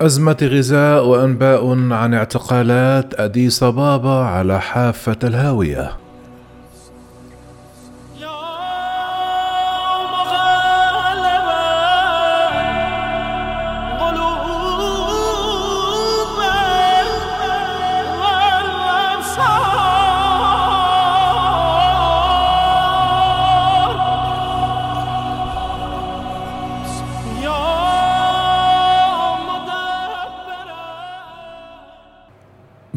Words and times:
أزمة 0.00 0.36
غذاء 0.42 1.06
وأنباء 1.06 1.92
عن 1.92 2.14
اعتقالات 2.14 3.20
أديس 3.20 3.62
أبابا 3.62 4.24
على 4.24 4.60
حافة 4.60 5.18
الهاوية. 5.24 6.03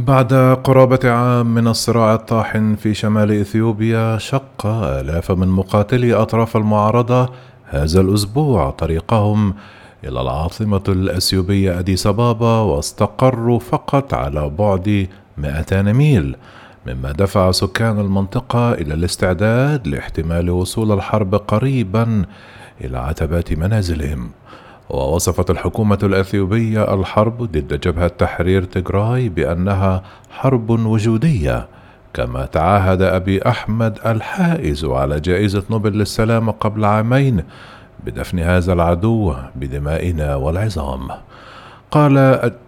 بعد 0.08 0.34
قرابة 0.64 1.00
عام 1.12 1.54
من 1.54 1.68
الصراع 1.68 2.14
الطاحن 2.14 2.76
في 2.76 2.94
شمال 2.94 3.32
إثيوبيا 3.32 4.18
شق 4.18 4.66
آلاف 4.66 5.32
من 5.32 5.48
مقاتلي 5.48 6.14
أطراف 6.14 6.58
المعارضة 6.58 7.30
هذا 7.66 8.02
الأسبوع 8.02 8.70
طريقهم 8.70 9.54
إلى 10.04 10.22
العاصمة 10.22 10.84
الأثيوبية 10.88 11.80
أديس 11.80 12.08
أبابا 12.08 12.60
واستقروا 12.60 13.60
فقط 13.60 14.14
على 14.14 14.50
بعد 14.50 15.08
200 15.38 15.82
ميل 15.82 16.36
مما 16.88 17.12
دفع 17.12 17.52
سكان 17.52 18.00
المنطقة 18.00 18.74
إلى 18.74 18.94
الاستعداد 18.94 19.88
لاحتمال 19.88 20.50
وصول 20.50 20.92
الحرب 20.92 21.36
قريبا 21.36 22.26
إلى 22.82 22.98
عتبات 22.98 23.54
منازلهم. 23.54 24.30
ووصفت 24.90 25.50
الحكومة 25.50 26.00
الأثيوبية 26.04 26.94
الحرب 26.94 27.44
ضد 27.44 27.80
جبهة 27.80 28.08
تحرير 28.08 28.64
تيغراي 28.64 29.30
بأنها 29.30 30.04
حرب 30.32 30.70
وجودية 30.70 31.68
كما 32.13 32.46
تعهد 32.46 33.02
أبي 33.02 33.41
أحمد 33.48 33.99
الحائز 34.05 34.85
على 34.85 35.20
جائزة 35.20 35.63
نوبل 35.70 35.91
للسلام 35.91 36.52
قبل 36.52 36.85
عامين 36.85 37.43
بدفن 38.05 38.40
هذا 38.40 38.74
العدو 38.74 39.35
بدمائنا 39.55 40.35
والعظام. 40.35 41.08
قال 41.91 42.18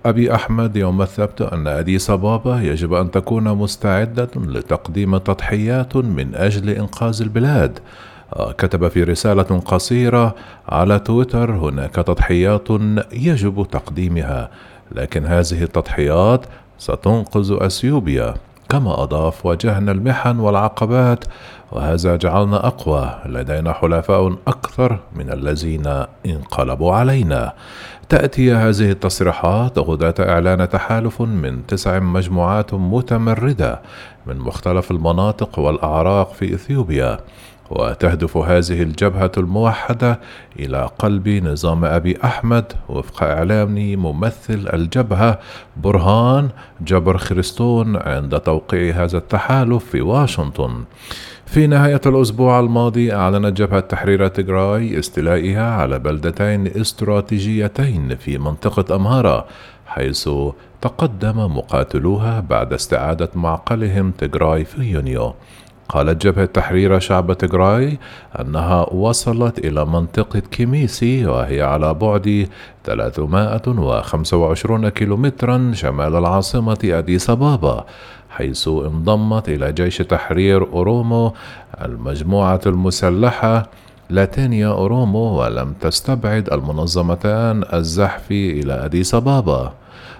أبي 0.05 0.35
أحمد 0.35 0.75
يوم 0.75 1.01
السبت 1.01 1.41
أن 1.41 1.67
أديس 1.67 2.09
أبابا 2.09 2.61
يجب 2.61 2.93
أن 2.93 3.11
تكون 3.11 3.43
مستعدة 3.43 4.29
لتقديم 4.35 5.17
تضحيات 5.17 5.95
من 5.95 6.35
أجل 6.35 6.69
إنقاذ 6.69 7.21
البلاد 7.21 7.79
كتب 8.57 8.87
في 8.87 9.03
رسالة 9.03 9.61
قصيرة 9.65 10.35
على 10.69 10.99
تويتر 10.99 11.51
هناك 11.51 11.95
تضحيات 11.95 12.67
يجب 13.11 13.67
تقديمها 13.71 14.49
لكن 14.91 15.25
هذه 15.25 15.63
التضحيات 15.63 16.45
ستنقذ 16.77 17.57
أثيوبيا. 17.59 18.33
كما 18.69 19.03
أضاف 19.03 19.45
واجهنا 19.45 19.91
المحن 19.91 20.39
والعقبات 20.39 21.25
وهذا 21.71 22.15
جعلنا 22.15 22.67
أقوى 22.67 23.19
لدينا 23.25 23.73
حلفاء 23.73 24.35
أكثر 24.47 24.99
من 25.15 25.31
الذين 25.31 26.05
انقلبوا 26.25 26.93
علينا. 26.93 27.53
تأتي 28.09 28.53
هذه 28.53 28.91
التصريحات 28.91 29.79
غداة 29.79 30.13
إعلان 30.19 30.69
تحالف 30.69 31.21
من 31.21 31.67
تسع 31.67 31.99
مجموعات 31.99 32.73
متمردة 32.73 33.81
من 34.25 34.37
مختلف 34.37 34.91
المناطق 34.91 35.59
والأعراق 35.59 36.33
في 36.33 36.53
إثيوبيا. 36.53 37.19
وتهدف 37.69 38.37
هذه 38.37 38.81
الجبهة 38.81 39.31
الموحدة 39.37 40.19
إلى 40.59 40.89
قلب 40.99 41.29
نظام 41.29 41.85
أبي 41.85 42.17
أحمد 42.23 42.73
وفق 42.89 43.23
إعلام 43.23 43.75
ممثل 43.75 44.69
الجبهة 44.73 45.39
برهان 45.77 46.49
جبر 46.81 47.17
خريستون 47.17 47.95
عند 47.95 48.39
توقيع 48.39 49.03
هذا 49.03 49.17
التحالف 49.17 49.85
في 49.85 50.01
واشنطن. 50.01 50.83
في 51.45 51.67
نهاية 51.67 52.01
الأسبوع 52.05 52.59
الماضي 52.59 53.13
أعلنت 53.13 53.57
جبهة 53.57 53.79
تحرير 53.79 54.27
تيغراي 54.27 54.99
استيلائها 54.99 55.71
على 55.73 55.99
بلدتين 55.99 56.67
استراتيجيتين 56.67 58.15
في 58.15 58.37
منطقة 58.37 58.95
أمهارا 58.95 59.45
حيث 59.87 60.29
تقدم 60.81 61.57
مقاتلوها 61.57 62.39
بعد 62.39 62.73
استعادة 62.73 63.29
معقلهم 63.35 64.11
تيغراي 64.11 64.65
في 64.65 64.81
يونيو. 64.81 65.33
قالت 65.89 66.27
جبهة 66.27 66.45
تحرير 66.45 66.99
شعب 66.99 67.33
تجراي 67.33 67.97
أنها 68.39 68.93
وصلت 68.93 69.59
إلى 69.59 69.85
منطقة 69.85 70.39
كيميسي 70.39 71.25
وهي 71.25 71.61
على 71.61 71.93
بعد 71.93 72.47
325 72.83 74.89
كيلومترا 74.89 75.71
شمال 75.73 76.15
العاصمة 76.15 76.77
أديس 76.83 77.29
أبابا 77.29 77.85
حيث 78.29 78.67
انضمت 78.67 79.49
إلى 79.49 79.73
جيش 79.73 79.97
تحرير 79.97 80.63
أورومو 80.63 81.33
المجموعة 81.81 82.61
المسلحة 82.65 83.69
لإثنية 84.09 84.67
أورومو 84.67 85.41
ولم 85.41 85.73
تستبعد 85.73 86.53
المنظمتان 86.53 87.63
الزحف 87.73 88.31
إلى 88.31 88.85
أديس 88.85 89.15
أبابا. 89.15 89.73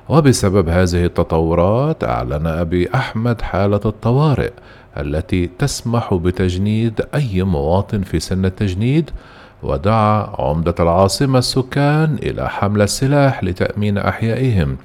وبسبب 0.09 0.69
هذه 0.69 1.06
التطورات 1.06 2.03
أعلن 2.03 2.47
أبي 2.47 2.90
أحمد 2.96 3.41
حالة 3.41 3.80
الطوارئ 3.86 4.51
التي 4.98 5.50
تسمح 5.60 6.14
بتجنيد 6.14 7.02
أي 7.16 7.44
مواطن 7.44 8.02
في 8.02 8.20
سن 8.20 8.46
التجنيد 8.46 9.12
ودعا 9.64 10.36
عمدة 10.40 10.76
العاصمة 10.80 11.40
السكان 11.40 12.18
إلى 12.24 12.50
حمل 12.50 12.82
السلاح 12.82 13.44
لتأمين 13.44 13.98
أحيائهم 13.98 14.78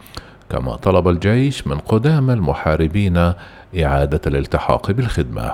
كما 0.51 0.77
طلب 0.77 1.09
الجيش 1.09 1.67
من 1.67 1.79
قدام 1.79 2.31
المحاربين 2.31 3.33
إعادة 3.79 4.21
الالتحاق 4.27 4.91
بالخدمة. 4.91 5.53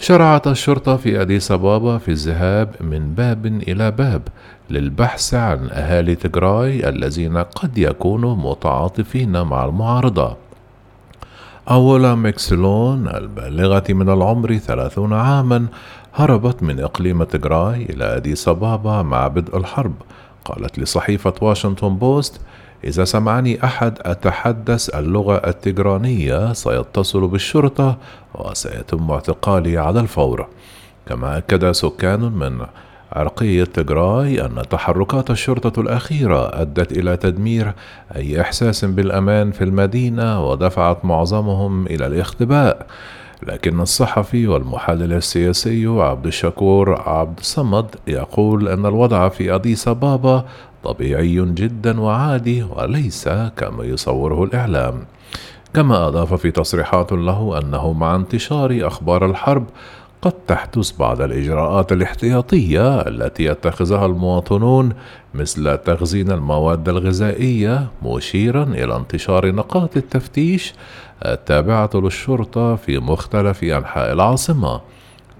شرعت 0.00 0.46
الشرطة 0.46 0.96
في 0.96 1.22
أديس 1.22 1.52
أبابا 1.52 1.98
في 1.98 2.10
الذهاب 2.10 2.74
من 2.80 3.14
باب 3.14 3.46
إلى 3.46 3.90
باب 3.90 4.22
للبحث 4.70 5.34
عن 5.34 5.68
أهالي 5.70 6.14
تجراي 6.14 6.88
الذين 6.88 7.38
قد 7.38 7.78
يكونوا 7.78 8.36
متعاطفين 8.36 9.42
مع 9.42 9.64
المعارضة. 9.64 10.36
أولا 11.70 12.14
ميكسلون 12.14 13.08
البالغة 13.08 13.84
من 13.88 14.08
العمر 14.08 14.56
ثلاثون 14.56 15.12
عاما 15.12 15.66
هربت 16.14 16.62
من 16.62 16.80
إقليم 16.80 17.22
تجراي 17.22 17.82
إلى 17.82 18.16
أديس 18.16 18.48
أبابا 18.48 19.02
مع 19.02 19.28
بدء 19.28 19.56
الحرب. 19.56 19.92
قالت 20.44 20.78
لصحيفة 20.78 21.34
واشنطن 21.40 21.96
بوست 21.96 22.40
إذا 22.84 23.04
سمعني 23.04 23.64
أحد 23.64 23.98
أتحدث 24.00 24.94
اللغة 24.94 25.36
التجرينية 25.36 26.52
سيتصل 26.52 27.28
بالشرطة 27.28 27.96
وسيتم 28.34 29.10
اعتقالي 29.10 29.78
على 29.78 30.00
الفور. 30.00 30.46
كما 31.06 31.38
أكد 31.38 31.70
سكان 31.70 32.20
من 32.20 32.66
عرقية 33.12 33.64
تجراي 33.64 34.44
أن 34.44 34.62
تحركات 34.70 35.30
الشرطة 35.30 35.80
الأخيرة 35.80 36.62
أدت 36.62 36.92
إلى 36.92 37.16
تدمير 37.16 37.72
أي 38.16 38.40
إحساس 38.40 38.84
بالأمان 38.84 39.50
في 39.50 39.64
المدينة 39.64 40.46
ودفعت 40.46 41.04
معظمهم 41.04 41.86
إلى 41.86 42.06
الاختباء. 42.06 42.86
لكن 43.46 43.80
الصحفي 43.80 44.46
والمحلل 44.46 45.12
السياسي 45.12 45.86
عبد 45.86 46.26
الشكور 46.26 47.00
عبد 47.00 47.38
الصمد 47.38 47.86
يقول 48.06 48.68
أن 48.68 48.86
الوضع 48.86 49.28
في 49.28 49.54
أديس 49.54 49.88
أبابا 49.88 50.44
طبيعي 50.84 51.44
جدا 51.54 52.00
وعادي 52.00 52.62
وليس 52.62 53.28
كما 53.28 53.84
يصوره 53.84 54.44
الإعلام. 54.44 55.04
كما 55.74 56.08
أضاف 56.08 56.34
في 56.34 56.50
تصريحات 56.50 57.12
له 57.12 57.58
أنه 57.58 57.92
مع 57.92 58.14
انتشار 58.16 58.78
أخبار 58.82 59.26
الحرب 59.26 59.64
قد 60.22 60.32
تحدث 60.46 60.92
بعض 60.98 61.20
الإجراءات 61.20 61.92
الاحتياطية 61.92 63.00
التي 63.00 63.44
يتخذها 63.44 64.06
المواطنون 64.06 64.92
مثل 65.34 65.76
تخزين 65.76 66.30
المواد 66.30 66.88
الغذائية 66.88 67.86
مشيرا 68.02 68.62
إلى 68.62 68.96
انتشار 68.96 69.52
نقاط 69.52 69.96
التفتيش 69.96 70.74
التابعة 71.24 71.90
للشرطة 71.94 72.76
في 72.76 72.98
مختلف 72.98 73.64
أنحاء 73.64 74.12
العاصمة. 74.12 74.80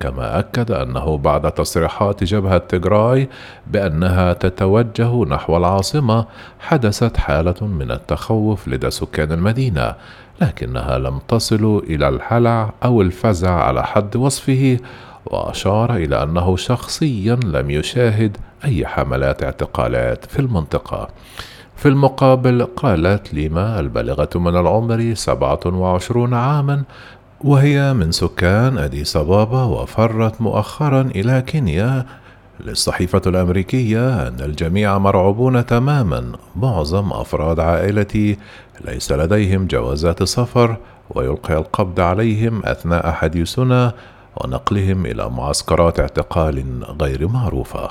كما 0.01 0.39
أكد 0.39 0.71
أنه 0.71 1.19
بعد 1.19 1.53
تصريحات 1.53 2.25
جبهة 2.25 2.59
تجراي 2.59 3.29
بأنها 3.67 4.33
تتوجه 4.33 5.25
نحو 5.25 5.57
العاصمة 5.57 6.27
حدثت 6.61 7.17
حالة 7.17 7.67
من 7.67 7.91
التخوف 7.91 8.69
لدى 8.69 8.91
سكان 8.91 9.33
المدينة 9.33 9.95
لكنها 10.43 10.99
لم 10.99 11.19
تصل 11.29 11.83
إلى 11.87 12.09
الهلع 12.09 12.73
أو 12.85 13.03
الفزع 13.03 13.51
على 13.51 13.85
حد 13.87 14.17
وصفه 14.17 14.79
وأشار 15.27 15.97
إلى 15.97 16.23
أنه 16.23 16.57
شخصيا 16.57 17.35
لم 17.35 17.71
يشاهد 17.71 18.37
أي 18.65 18.87
حملات 18.87 19.43
اعتقالات 19.43 20.25
في 20.25 20.39
المنطقة. 20.39 21.09
في 21.77 21.89
المقابل 21.89 22.65
قالت 22.77 23.35
ليما 23.35 23.81
البالغة 23.81 24.29
من 24.35 24.57
العمر 24.57 25.15
27 25.15 26.35
عاما 26.35 26.83
وهي 27.41 27.93
من 27.93 28.13
سكان 28.13 28.79
أديس 28.79 29.17
أبابا 29.17 29.65
وفرت 29.65 30.41
مؤخرا 30.41 31.01
إلى 31.01 31.43
كينيا 31.43 32.07
للصحيفة 32.61 33.23
الأمريكية 33.27 34.29
أن 34.29 34.41
الجميع 34.41 34.99
مرعوبون 34.99 35.67
تماما. 35.67 36.33
معظم 36.57 37.13
أفراد 37.13 37.61
عائلتي 37.61 38.39
ليس 38.85 39.13
لديهم 39.13 39.67
جوازات 39.67 40.23
سفر 40.23 40.77
ويلقي 41.11 41.55
القبض 41.55 42.01
عليهم 42.01 42.63
أثناء 42.65 43.11
حديثنا 43.11 43.93
ونقلهم 44.37 45.07
إلى 45.07 45.31
معسكرات 45.31 46.01
اعتقال 46.01 46.85
غير 47.01 47.29
معروفة. 47.29 47.91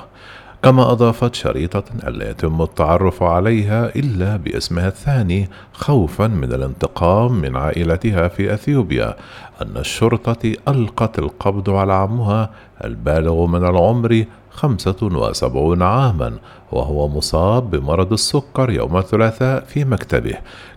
كما 0.62 0.92
أضافت 0.92 1.34
شريطة 1.34 1.84
ألا 2.08 2.30
يتم 2.30 2.62
التعرف 2.62 3.22
عليها 3.22 3.96
إلا 3.96 4.36
باسمها 4.36 4.88
الثاني 4.88 5.48
خوفا 5.72 6.26
من 6.26 6.52
الانتقام 6.52 7.32
من 7.40 7.56
عائلتها 7.56 8.28
في 8.28 8.54
أثيوبيا 8.54 9.16
أن 9.62 9.76
الشرطة 9.76 10.54
ألقت 10.68 11.18
القبض 11.18 11.70
على 11.70 11.92
عمها 11.92 12.50
البالغ 12.84 13.46
من 13.46 13.64
العمر 13.64 14.24
خمسة 14.54 14.96
وسبعون 15.02 15.82
عاما 15.82 16.38
وهو 16.72 17.08
مصاب 17.08 17.70
بمرض 17.70 18.12
السكر 18.12 18.70
يوم 18.70 18.96
الثلاثاء 18.96 19.64
في 19.64 19.84
مكتبه. 19.84 20.34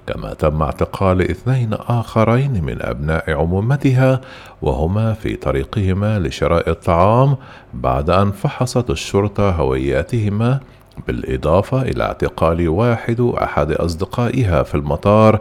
كما 0.08 0.34
تم 0.34 0.62
اعتقال 0.62 1.32
اثنين 1.32 1.74
آخرين 1.74 2.64
من 2.64 2.82
أبناء 2.82 3.32
عمومتها 3.32 4.22
وهما 4.62 5.14
في 5.14 5.36
طريقهما 5.36 6.20
لشراء 6.20 6.70
الطعام 6.70 7.38
بعد 7.74 8.10
أن 8.10 8.32
فحصت 8.32 8.90
الشرطة 8.90 9.50
هوياتهما 9.50 10.60
بالإضافة 11.08 11.82
إلى 11.82 12.04
اعتقال 12.04 12.70
واحد 12.70 13.22
أحد 13.22 13.72
أصدقائها 13.72 14.64
في 14.64 14.76
المطار 14.76 15.40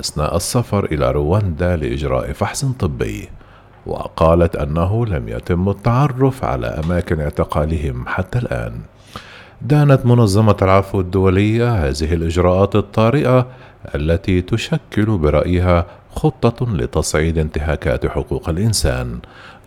أثناء 0.00 0.36
السفر 0.36 0.84
إلى 0.84 1.10
رواندا 1.10 1.76
لإجراء 1.76 2.32
فحص 2.32 2.64
طبي. 2.64 3.28
وقالت 3.88 4.56
أنه 4.56 5.06
لم 5.06 5.28
يتم 5.28 5.68
التعرف 5.68 6.44
على 6.44 6.66
أماكن 6.66 7.20
اعتقالهم 7.20 8.04
حتى 8.06 8.38
الآن. 8.38 8.72
دانت 9.62 10.06
منظمة 10.06 10.56
العفو 10.62 11.00
الدولية 11.00 11.72
هذه 11.72 12.14
الإجراءات 12.14 12.76
الطارئة 12.76 13.46
التي 13.94 14.40
تشكل 14.40 15.18
برأيها 15.18 15.86
خطة 16.16 16.66
لتصعيد 16.74 17.38
انتهاكات 17.38 18.06
حقوق 18.06 18.48
الإنسان. 18.48 19.18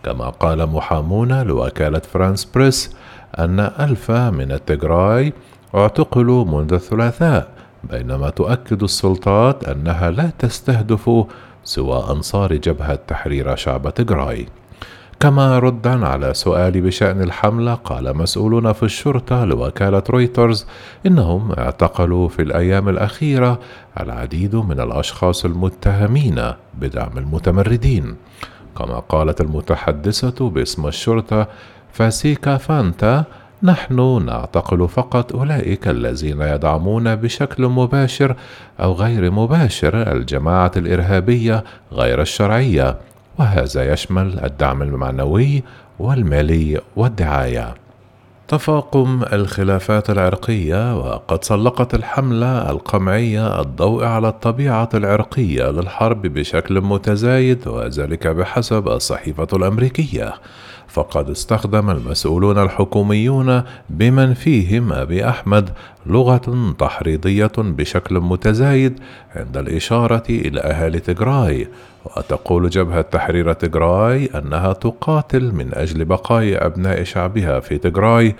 كما 0.04 0.28
قال 0.28 0.66
محامون 0.66 1.42
لوكالة 1.42 1.98
فرانس 1.98 2.44
بريس 2.44 2.96
أن 3.38 3.60
ألف 3.60 4.10
من 4.10 4.52
التجراي 4.52 5.32
اعتقلوا 5.74 6.44
منذ 6.44 6.72
الثلاثاء 6.72 7.48
بينما 7.84 8.30
تؤكد 8.30 8.82
السلطات 8.82 9.64
أنها 9.64 10.10
لا 10.10 10.30
تستهدف 10.38 11.10
سوى 11.64 12.06
أنصار 12.10 12.56
جبهة 12.56 12.94
تحرير 12.94 13.56
شعب 13.56 13.94
تجراي. 13.94 14.46
كما 15.20 15.58
ردا 15.58 16.06
على 16.06 16.34
سؤال 16.34 16.80
بشأن 16.80 17.22
الحملة 17.22 17.74
قال 17.74 18.16
مسؤولون 18.16 18.72
في 18.72 18.82
الشرطة 18.82 19.44
لوكالة 19.44 20.02
رويترز 20.10 20.66
إنهم 21.06 21.52
اعتقلوا 21.52 22.28
في 22.28 22.42
الأيام 22.42 22.88
الأخيرة 22.88 23.60
العديد 24.00 24.56
من 24.56 24.80
الأشخاص 24.80 25.44
المتهمين 25.44 26.52
بدعم 26.74 27.18
المتمردين. 27.18 28.16
كما 28.78 28.98
قالت 28.98 29.40
المتحدثة 29.40 30.50
باسم 30.50 30.86
الشرطة 30.86 31.48
فاسيكا 31.92 32.56
فانتا 32.56 33.24
نحن 33.64 34.24
نعتقل 34.26 34.88
فقط 34.88 35.36
أولئك 35.36 35.88
الذين 35.88 36.40
يدعمون 36.40 37.16
بشكل 37.16 37.66
مباشر 37.66 38.36
أو 38.80 38.92
غير 38.92 39.30
مباشر 39.30 40.12
الجماعة 40.12 40.72
الإرهابية 40.76 41.64
غير 41.92 42.20
الشرعية 42.20 42.96
وهذا 43.38 43.92
يشمل 43.92 44.40
الدعم 44.44 44.82
المعنوي 44.82 45.62
والمالي 45.98 46.80
والدعاية. 46.96 47.74
تفاقم 48.52 49.22
الخلافات 49.32 50.10
العرقية 50.10 50.96
وقد 50.96 51.44
سلقت 51.44 51.94
الحملة 51.94 52.70
القمعية 52.70 53.60
الضوء 53.60 54.04
على 54.04 54.28
الطبيعة 54.28 54.88
العرقية 54.94 55.70
للحرب 55.70 56.22
بشكل 56.22 56.80
متزايد 56.80 57.68
وذلك 57.68 58.26
بحسب 58.26 58.88
الصحيفة 58.88 59.46
الأمريكية. 59.52 60.34
فقد 60.88 61.30
استخدم 61.30 61.90
المسؤولون 61.90 62.58
الحكوميون 62.58 63.62
بمن 63.90 64.34
فيهم 64.34 64.92
أبي 64.92 65.28
أحمد 65.28 65.70
لغة 66.06 66.74
تحريضية 66.78 67.52
بشكل 67.58 68.20
متزايد 68.20 69.00
عند 69.36 69.56
الإشارة 69.56 70.22
إلى 70.30 70.60
أهالي 70.60 71.00
تجراي 71.00 71.68
وتقول 72.04 72.70
جبهة 72.70 73.00
تحرير 73.00 73.52
تجراي 73.52 74.26
أنها 74.26 74.72
تقاتل 74.72 75.52
من 75.54 75.74
أجل 75.74 76.04
بقاء 76.04 76.66
أبناء 76.66 77.04
شعبها 77.04 77.60
في 77.60 77.78
تجراي 77.78 78.36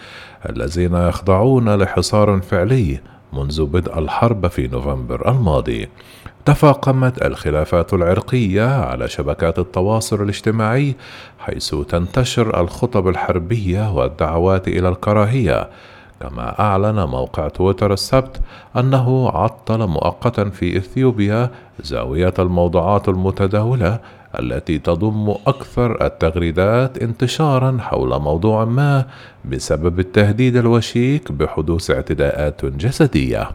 الذين 0.48 0.94
يخضعون 0.94 1.74
لحصار 1.74 2.40
فعلي 2.40 3.00
منذ 3.32 3.64
بدء 3.64 3.98
الحرب 3.98 4.46
في 4.46 4.68
نوفمبر 4.68 5.30
الماضي. 5.30 5.88
تفاقمت 6.44 7.24
الخلافات 7.24 7.94
العرقية 7.94 8.84
على 8.84 9.08
شبكات 9.08 9.58
التواصل 9.58 10.22
الاجتماعي 10.22 10.94
حيث 11.38 11.74
تنتشر 11.74 12.60
الخطب 12.60 13.08
الحربية 13.08 13.92
والدعوات 13.92 14.68
إلى 14.68 14.88
الكراهية 14.88 15.68
كما 16.22 16.60
أعلن 16.60 17.04
موقع 17.04 17.48
تويتر 17.48 17.92
السبت 17.92 18.40
أنه 18.76 19.28
عطل 19.28 19.86
مؤقتا 19.86 20.44
في 20.44 20.76
إثيوبيا 20.76 21.50
زاوية 21.80 22.34
الموضوعات 22.38 23.08
المتداولة 23.08 23.98
التي 24.38 24.78
تضم 24.78 25.34
أكثر 25.46 26.04
التغريدات 26.06 26.98
انتشارا 26.98 27.78
حول 27.80 28.20
موضوع 28.20 28.64
ما 28.64 29.04
بسبب 29.44 30.00
التهديد 30.00 30.56
الوشيك 30.56 31.32
بحدوث 31.32 31.90
اعتداءات 31.90 32.64
جسدية. 32.64 33.50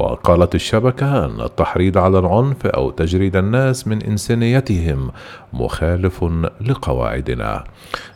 وقالت 0.00 0.54
الشبكة 0.54 1.24
أن 1.24 1.40
التحريض 1.40 1.98
على 1.98 2.18
العنف 2.18 2.66
أو 2.66 2.90
تجريد 2.90 3.36
الناس 3.36 3.88
من 3.88 4.02
إنسانيتهم 4.02 5.10
مخالف 5.52 6.24
لقواعدنا. 6.60 7.64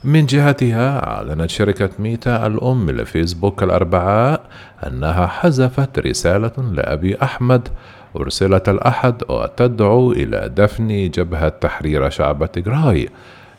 من 0.05 0.27
جهتها 0.27 1.07
أعلنت 1.07 1.51
شركة 1.51 1.91
ميتا 1.99 2.47
الأم 2.47 2.91
لفيسبوك 2.91 3.63
الأربعاء 3.63 4.41
أنها 4.87 5.27
حذفت 5.27 5.99
رسالة 5.99 6.53
لأبي 6.73 7.17
أحمد 7.23 7.69
أرسلت 8.17 8.69
الأحد 8.69 9.23
وتدعو 9.29 10.13
إلى 10.13 10.51
دفن 10.57 11.11
جبهة 11.11 11.49
تحرير 11.49 12.11
شعب 12.11 12.53
تجراي 12.53 13.09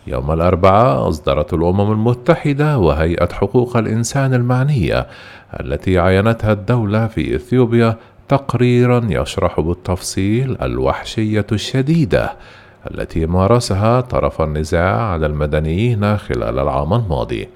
يوم 0.07 0.31
الأربعاء 0.31 1.09
أصدرت 1.09 1.53
الأمم 1.53 1.91
المتحدة 1.91 2.77
وهيئة 2.77 3.33
حقوق 3.33 3.77
الإنسان 3.77 4.33
المعنية 4.33 5.07
التي 5.59 5.99
عينتها 5.99 6.51
الدولة 6.53 7.07
في 7.07 7.35
إثيوبيا 7.35 7.97
تقريرا 8.29 9.01
يشرح 9.09 9.59
بالتفصيل 9.59 10.57
الوحشية 10.61 11.45
الشديدة 11.51 12.33
التي 12.91 13.25
مارسها 13.25 14.01
طرف 14.01 14.41
النزاع 14.41 15.01
على 15.01 15.25
المدنيين 15.25 16.17
خلال 16.17 16.59
العام 16.59 16.93
الماضي. 16.93 17.49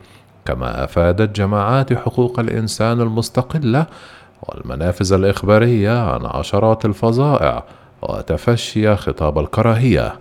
كما 0.45 0.83
أفادت 0.83 1.35
جماعات 1.35 1.93
حقوق 1.93 2.39
الإنسان 2.39 3.01
المستقلة 3.01 3.85
والمنافذ 4.43 5.13
الإخبارية 5.13 6.01
عن 6.13 6.25
عشرات 6.25 6.85
الفظائع 6.85 7.63
وتفشي 8.01 8.95
خطاب 8.95 9.39
الكراهية. 9.39 10.13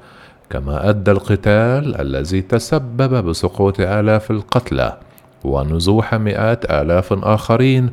كما 0.51 0.89
أدى 0.89 1.11
القتال 1.11 2.01
الذي 2.01 2.43
تسبب 2.43 3.25
بسقوط 3.25 3.81
آلاف 3.81 4.31
القتلى 4.31 4.97
ونزوح 5.45 6.15
مئات 6.15 6.71
آلاف 6.71 7.13
آخرين 7.13 7.91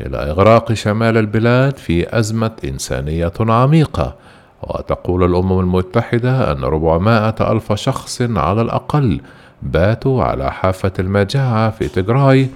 إلى 0.00 0.16
إغراق 0.16 0.72
شمال 0.72 1.16
البلاد 1.16 1.76
في 1.76 2.18
أزمة 2.18 2.50
إنسانية 2.64 3.32
عميقة 3.40 4.14
وتقول 4.62 5.24
الأمم 5.24 5.60
المتحدة 5.60 6.52
أن 6.52 6.64
ربعمائة 6.64 7.52
ألف 7.52 7.72
شخص 7.72 8.22
على 8.22 8.62
الأقل 8.62 9.20
باتوا 9.62 10.24
على 10.24 10.52
حافة 10.52 10.92
المجاعة 10.98 11.70
في 11.70 11.88
تجراي 11.88 12.48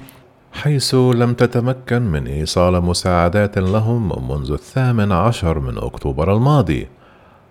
حيث 0.52 0.94
لم 0.94 1.34
تتمكن 1.34 2.02
من 2.02 2.26
إيصال 2.26 2.80
مساعدات 2.84 3.58
لهم 3.58 4.30
منذ 4.30 4.52
الثامن 4.52 5.12
عشر 5.12 5.58
من 5.58 5.78
أكتوبر 5.78 6.32
الماضي. 6.36 6.88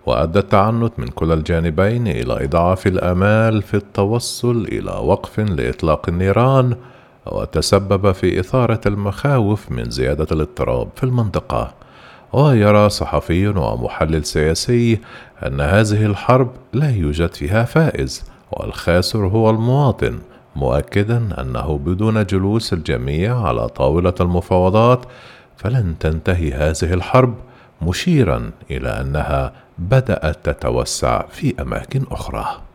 وأدى 0.06 0.38
التعنت 0.38 0.92
من 0.98 1.06
كلا 1.06 1.34
الجانبين 1.34 2.08
إلى 2.08 2.44
إضعاف 2.44 2.86
الأمال 2.86 3.62
في 3.62 3.74
التوصل 3.74 4.66
إلى 4.72 4.90
وقف 4.90 5.40
لإطلاق 5.40 6.08
النيران 6.08 6.76
وتسبب 7.32 8.12
في 8.12 8.40
إثارة 8.40 8.80
المخاوف 8.86 9.70
من 9.70 9.90
زيادة 9.90 10.26
الاضطراب 10.32 10.88
في 10.96 11.04
المنطقة. 11.04 11.74
ويرى 12.32 12.88
صحفي 12.88 13.48
ومحلل 13.48 14.24
سياسي 14.24 15.00
أن 15.46 15.60
هذه 15.60 16.06
الحرب 16.06 16.50
لا 16.72 16.90
يوجد 16.90 17.34
فيها 17.34 17.64
فائز 17.64 18.24
والخاسر 18.52 19.26
هو 19.26 19.50
المواطن 19.50 20.18
مؤكدا 20.56 21.40
أنه 21.40 21.78
بدون 21.78 22.24
جلوس 22.24 22.72
الجميع 22.72 23.46
على 23.46 23.68
طاولة 23.68 24.14
المفاوضات 24.20 25.06
فلن 25.56 25.94
تنتهي 26.00 26.52
هذه 26.52 26.94
الحرب 26.94 27.34
مشيرا 27.82 28.50
إلى 28.70 28.88
أنها 28.88 29.52
بدأت 29.78 30.50
تتوسع 30.50 31.22
في 31.30 31.62
أماكن 31.62 32.04
أخرى. 32.10 32.67